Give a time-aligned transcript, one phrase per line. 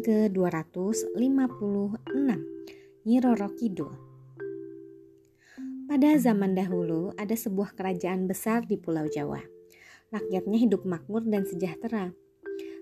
[0.00, 2.08] yang ke-256
[3.04, 3.92] Nyi Roro Kidul
[5.84, 9.44] Pada zaman dahulu ada sebuah kerajaan besar di Pulau Jawa.
[10.08, 12.16] Rakyatnya hidup makmur dan sejahtera.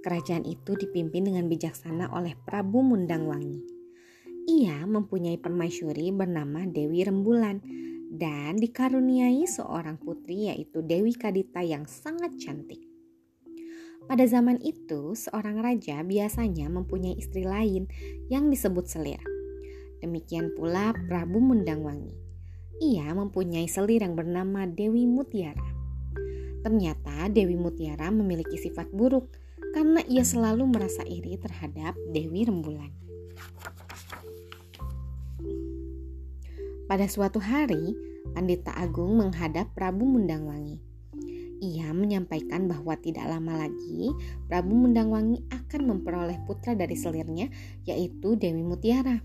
[0.00, 3.60] Kerajaan itu dipimpin dengan bijaksana oleh Prabu Mundangwangi.
[4.48, 7.60] Ia mempunyai permaisuri bernama Dewi Rembulan
[8.08, 12.91] dan dikaruniai seorang putri yaitu Dewi Kadita yang sangat cantik.
[14.10, 17.86] Pada zaman itu, seorang raja biasanya mempunyai istri lain
[18.26, 19.22] yang disebut selir.
[20.02, 22.18] Demikian pula Prabu Mundangwangi.
[22.82, 25.62] Ia mempunyai selir yang bernama Dewi Mutiara.
[26.66, 29.30] Ternyata Dewi Mutiara memiliki sifat buruk
[29.74, 32.90] karena ia selalu merasa iri terhadap Dewi Rembulan.
[36.90, 37.96] Pada suatu hari,
[38.36, 40.91] Pandita Agung menghadap Prabu Mundangwangi.
[41.62, 44.10] Ia menyampaikan bahwa tidak lama lagi
[44.50, 47.46] Prabu Mundangwangi akan memperoleh putra dari selirnya
[47.86, 49.22] yaitu Dewi Mutiara.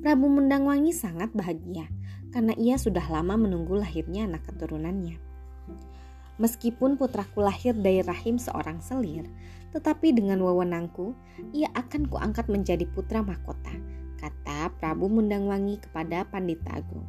[0.00, 1.84] Prabu Mundangwangi sangat bahagia
[2.32, 5.20] karena ia sudah lama menunggu lahirnya anak keturunannya.
[6.40, 9.28] Meskipun putraku lahir dari rahim seorang selir,
[9.76, 11.12] tetapi dengan wewenangku,
[11.52, 13.76] ia akan kuangkat menjadi putra mahkota,
[14.16, 17.04] kata Prabu Mundangwangi kepada Pandita Agung.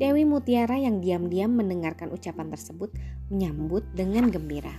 [0.00, 2.92] Dewi Mutiara yang diam-diam mendengarkan ucapan tersebut
[3.28, 4.72] menyambut dengan gembira.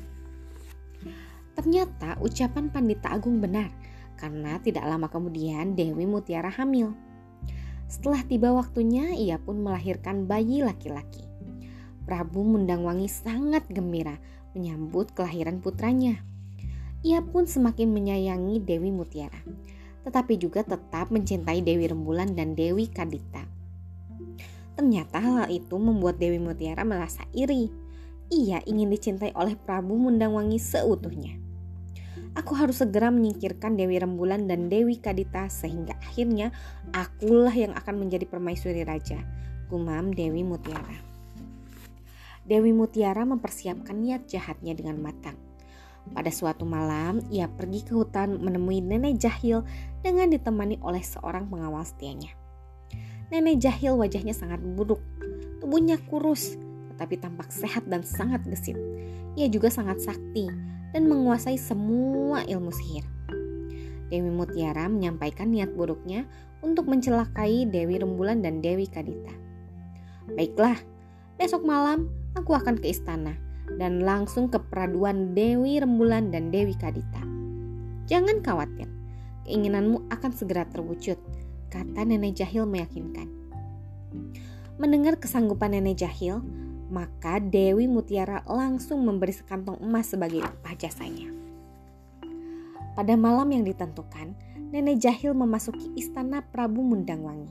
[1.54, 3.70] Ternyata ucapan Pandita Agung benar
[4.18, 6.98] karena tidak lama kemudian Dewi Mutiara hamil.
[7.86, 11.22] Setelah tiba waktunya ia pun melahirkan bayi laki-laki.
[12.10, 14.18] Prabu Mundangwangi sangat gembira
[14.58, 16.26] menyambut kelahiran putranya.
[17.06, 19.40] Ia pun semakin menyayangi Dewi Mutiara,
[20.08, 23.53] tetapi juga tetap mencintai Dewi Rembulan dan Dewi Kadita.
[24.74, 27.70] Ternyata hal itu membuat Dewi Mutiara merasa iri.
[28.34, 31.38] Ia ingin dicintai oleh Prabu Mundangwangi seutuhnya.
[32.34, 36.50] Aku harus segera menyingkirkan Dewi Rembulan dan Dewi Kadita sehingga akhirnya
[36.90, 39.22] akulah yang akan menjadi permaisuri raja,
[39.70, 40.98] gumam Dewi Mutiara.
[42.44, 45.38] Dewi Mutiara mempersiapkan niat jahatnya dengan matang.
[46.12, 49.64] Pada suatu malam, ia pergi ke hutan menemui nenek jahil
[50.04, 52.43] dengan ditemani oleh seorang pengawal setianya.
[53.34, 55.02] Nenek jahil wajahnya sangat buruk,
[55.58, 56.54] tubuhnya kurus,
[56.94, 58.78] tetapi tampak sehat dan sangat gesit.
[59.34, 60.46] Ia juga sangat sakti
[60.94, 63.02] dan menguasai semua ilmu sihir.
[64.14, 66.30] Dewi Mutiara menyampaikan niat buruknya
[66.62, 69.34] untuk mencelakai Dewi Rembulan dan Dewi Kadita.
[70.38, 70.78] Baiklah,
[71.42, 73.34] besok malam aku akan ke istana
[73.82, 77.26] dan langsung ke peraduan Dewi Rembulan dan Dewi Kadita.
[78.06, 78.86] Jangan khawatir,
[79.50, 81.18] keinginanmu akan segera terwujud
[81.74, 83.26] kata nenek jahil meyakinkan.
[84.78, 86.46] Mendengar kesanggupan nenek jahil,
[86.94, 91.34] maka Dewi Mutiara langsung memberi sekantong emas sebagai upah jasanya.
[92.94, 94.38] Pada malam yang ditentukan,
[94.70, 97.50] nenek jahil memasuki istana Prabu Mundangwangi.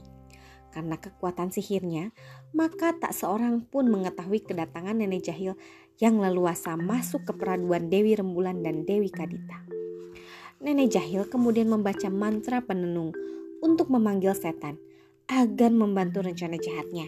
[0.71, 2.15] Karena kekuatan sihirnya,
[2.55, 5.59] maka tak seorang pun mengetahui kedatangan nenek jahil
[5.99, 9.67] yang leluasa masuk ke peraduan Dewi Rembulan dan Dewi Kadita.
[10.63, 13.11] Nenek jahil kemudian membaca mantra penenung
[13.63, 14.75] untuk memanggil setan
[15.31, 17.07] agar membantu rencana jahatnya.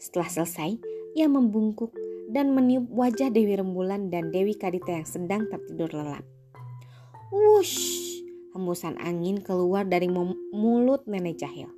[0.00, 0.80] Setelah selesai,
[1.12, 1.92] ia membungkuk
[2.32, 6.24] dan meniup wajah Dewi Rembulan dan Dewi Kadita yang sedang tertidur lelap.
[7.28, 8.24] Wush,
[8.56, 11.68] hembusan angin keluar dari mulut nenek jahil.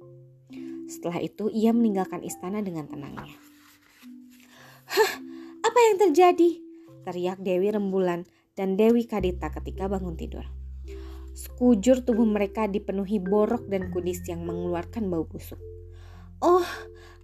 [0.86, 3.34] Setelah itu ia meninggalkan istana dengan tenangnya.
[4.86, 5.12] Hah,
[5.66, 6.62] apa yang terjadi?
[7.02, 8.24] Teriak Dewi Rembulan
[8.54, 10.46] dan Dewi Kadita ketika bangun tidur.
[11.34, 15.58] Sekujur tubuh mereka dipenuhi borok dan kudis yang mengeluarkan bau busuk.
[16.38, 16.62] Oh,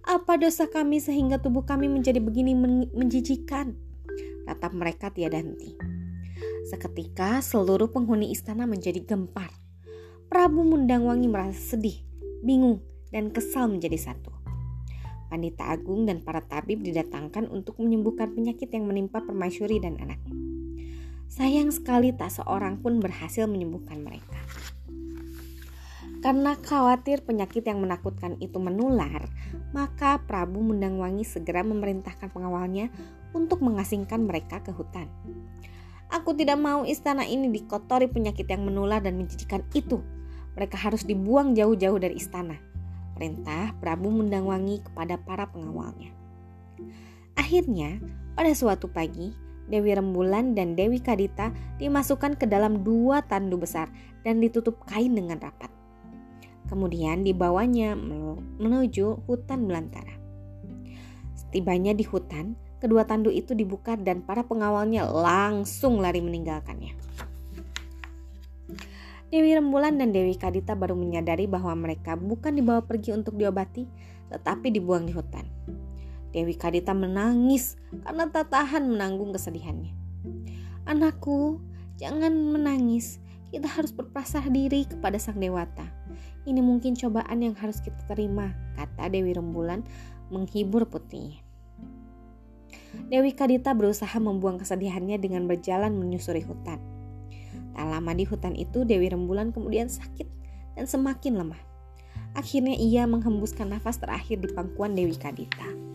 [0.03, 2.51] apa dosa kami sehingga tubuh kami menjadi begini
[2.91, 3.71] menjijikan?
[4.43, 5.79] Tatap mereka tiada henti.
[6.67, 9.51] Seketika seluruh penghuni istana menjadi gempar.
[10.31, 11.99] Prabu Mundangwangi merasa sedih,
[12.39, 12.79] bingung,
[13.11, 14.31] dan kesal menjadi satu.
[15.27, 20.30] Pandita Agung dan para tabib didatangkan untuk menyembuhkan penyakit yang menimpa permaisuri dan anaknya.
[21.31, 24.35] Sayang sekali tak seorang pun berhasil menyembuhkan mereka.
[26.19, 29.31] Karena khawatir penyakit yang menakutkan itu menular,
[29.71, 32.91] maka Prabu Mundangwangi segera memerintahkan pengawalnya
[33.31, 35.07] untuk mengasingkan mereka ke hutan.
[36.11, 40.03] Aku tidak mau istana ini dikotori penyakit yang menular dan menjijikan itu.
[40.59, 42.59] Mereka harus dibuang jauh-jauh dari istana.
[43.15, 46.11] Perintah Prabu Mundangwangi kepada para pengawalnya.
[47.39, 48.03] Akhirnya,
[48.35, 49.31] pada suatu pagi,
[49.67, 53.91] Dewi Rembulan dan Dewi Kadita dimasukkan ke dalam dua tandu besar
[54.25, 55.69] dan ditutup kain dengan rapat.
[56.71, 57.99] Kemudian dibawanya
[58.57, 60.15] menuju hutan belantara.
[61.35, 66.95] Setibanya di hutan, kedua tandu itu dibuka dan para pengawalnya langsung lari meninggalkannya.
[69.31, 73.87] Dewi Rembulan dan Dewi Kadita baru menyadari bahwa mereka bukan dibawa pergi untuk diobati,
[74.27, 75.47] tetapi dibuang di hutan.
[76.31, 77.75] Dewi Kadita menangis
[78.07, 79.91] karena tak tahan menanggung kesedihannya.
[80.87, 81.59] Anakku,
[81.99, 83.19] jangan menangis.
[83.51, 85.83] Kita harus berpasrah diri kepada Sang Dewata.
[86.47, 89.83] Ini mungkin cobaan yang harus kita terima, kata Dewi Rembulan
[90.31, 91.37] menghibur putrinya.
[93.11, 96.79] Dewi Kadita berusaha membuang kesedihannya dengan berjalan menyusuri hutan.
[97.75, 100.27] Tak lama di hutan itu Dewi Rembulan kemudian sakit
[100.79, 101.61] dan semakin lemah.
[102.31, 105.90] Akhirnya ia menghembuskan nafas terakhir di pangkuan Dewi Kadita.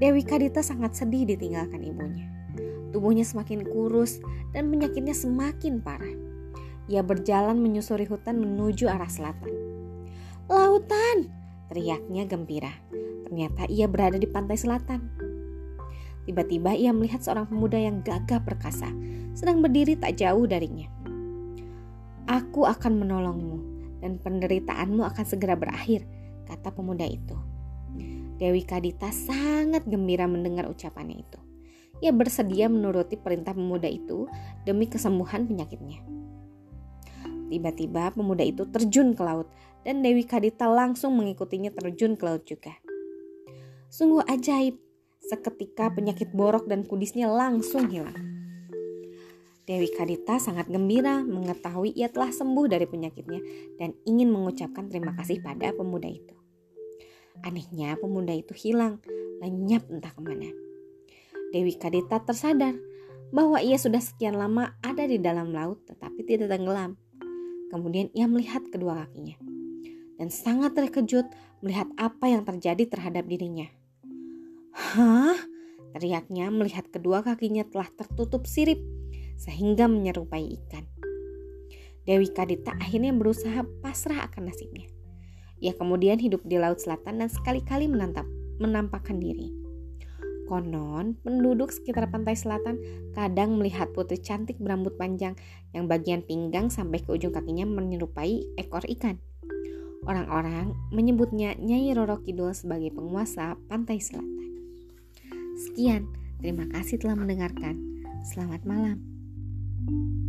[0.00, 2.24] Dewi Kadita sangat sedih ditinggalkan ibunya.
[2.88, 4.16] Tubuhnya semakin kurus
[4.56, 6.16] dan penyakitnya semakin parah.
[6.88, 9.52] Ia berjalan menyusuri hutan menuju arah selatan.
[10.48, 11.28] Lautan!
[11.70, 12.72] teriaknya gembira.
[13.28, 15.06] Ternyata ia berada di pantai selatan.
[16.26, 18.90] Tiba-tiba ia melihat seorang pemuda yang gagah perkasa
[19.38, 20.90] sedang berdiri tak jauh darinya.
[22.26, 23.58] Aku akan menolongmu
[24.02, 26.08] dan penderitaanmu akan segera berakhir,
[26.48, 27.49] kata pemuda itu.
[28.40, 31.40] Dewi Kadita sangat gembira mendengar ucapannya itu.
[32.00, 34.24] Ia bersedia menuruti perintah pemuda itu
[34.64, 36.00] demi kesembuhan penyakitnya.
[37.52, 39.52] Tiba-tiba pemuda itu terjun ke laut
[39.84, 42.72] dan Dewi Kadita langsung mengikutinya terjun ke laut juga.
[43.92, 44.80] Sungguh ajaib,
[45.20, 48.16] seketika penyakit borok dan kudisnya langsung hilang.
[49.68, 53.40] Dewi Kadita sangat gembira mengetahui ia telah sembuh dari penyakitnya
[53.76, 56.39] dan ingin mengucapkan terima kasih pada pemuda itu.
[57.40, 59.00] Anehnya pemuda itu hilang,
[59.40, 60.50] lenyap entah ke mana.
[61.50, 62.76] Dewi Kadita tersadar
[63.30, 66.98] bahwa ia sudah sekian lama ada di dalam laut tetapi tidak tenggelam.
[67.70, 69.38] Kemudian ia melihat kedua kakinya
[70.20, 71.24] dan sangat terkejut
[71.64, 73.72] melihat apa yang terjadi terhadap dirinya.
[74.76, 75.38] Hah?
[75.90, 78.78] Teriaknya melihat kedua kakinya telah tertutup sirip
[79.40, 80.86] sehingga menyerupai ikan.
[82.04, 84.99] Dewi Kadita akhirnya berusaha pasrah akan nasibnya.
[85.60, 88.24] Ia kemudian hidup di Laut Selatan dan sekali-kali menantap,
[88.56, 89.52] menampakkan diri.
[90.50, 92.82] Konon, penduduk sekitar pantai selatan
[93.14, 95.38] kadang melihat putri cantik berambut panjang
[95.70, 99.22] yang bagian pinggang sampai ke ujung kakinya menyerupai ekor ikan.
[100.10, 104.50] Orang-orang menyebutnya Nyai Roro Kidul sebagai penguasa pantai selatan.
[105.54, 106.10] Sekian,
[106.42, 107.78] terima kasih telah mendengarkan.
[108.26, 108.98] Selamat malam.
[109.80, 110.19] thank you